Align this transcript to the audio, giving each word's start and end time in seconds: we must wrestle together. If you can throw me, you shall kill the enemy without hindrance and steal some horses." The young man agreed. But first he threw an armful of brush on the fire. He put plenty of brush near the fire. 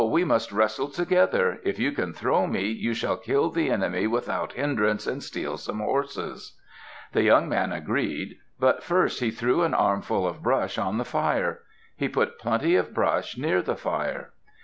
we 0.09 0.23
must 0.25 0.51
wrestle 0.51 0.87
together. 0.87 1.59
If 1.63 1.77
you 1.77 1.91
can 1.91 2.11
throw 2.11 2.47
me, 2.47 2.65
you 2.67 2.95
shall 2.95 3.17
kill 3.17 3.51
the 3.51 3.69
enemy 3.69 4.07
without 4.07 4.53
hindrance 4.53 5.05
and 5.05 5.21
steal 5.21 5.57
some 5.57 5.79
horses." 5.79 6.57
The 7.11 7.21
young 7.21 7.47
man 7.47 7.71
agreed. 7.71 8.37
But 8.59 8.81
first 8.81 9.19
he 9.19 9.29
threw 9.29 9.61
an 9.61 9.75
armful 9.75 10.25
of 10.25 10.41
brush 10.41 10.79
on 10.79 10.97
the 10.97 11.05
fire. 11.05 11.59
He 11.95 12.09
put 12.09 12.39
plenty 12.39 12.75
of 12.75 12.95
brush 12.95 13.37
near 13.37 13.61
the 13.61 13.75
fire. 13.75 14.31